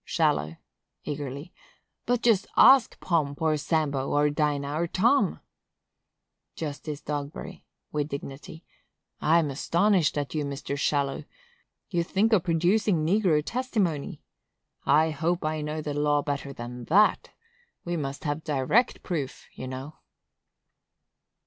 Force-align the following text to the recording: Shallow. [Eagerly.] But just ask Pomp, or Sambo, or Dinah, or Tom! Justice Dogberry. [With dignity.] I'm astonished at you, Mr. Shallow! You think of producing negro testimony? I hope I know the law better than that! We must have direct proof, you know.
Shallow. 0.03 0.57
[Eagerly.] 1.03 1.53
But 2.07 2.23
just 2.23 2.47
ask 2.57 2.99
Pomp, 3.01 3.39
or 3.39 3.55
Sambo, 3.55 4.09
or 4.09 4.31
Dinah, 4.31 4.73
or 4.73 4.87
Tom! 4.87 5.41
Justice 6.55 7.03
Dogberry. 7.03 7.65
[With 7.91 8.09
dignity.] 8.09 8.65
I'm 9.19 9.51
astonished 9.51 10.17
at 10.17 10.33
you, 10.33 10.43
Mr. 10.43 10.75
Shallow! 10.75 11.25
You 11.91 12.03
think 12.03 12.33
of 12.33 12.41
producing 12.45 13.05
negro 13.05 13.43
testimony? 13.45 14.23
I 14.87 15.11
hope 15.11 15.45
I 15.45 15.61
know 15.61 15.83
the 15.83 15.93
law 15.93 16.23
better 16.23 16.51
than 16.51 16.85
that! 16.85 17.29
We 17.85 17.95
must 17.95 18.23
have 18.23 18.43
direct 18.43 19.03
proof, 19.03 19.45
you 19.53 19.67
know. 19.67 19.99